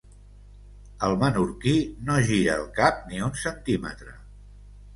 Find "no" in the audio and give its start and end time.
2.09-2.17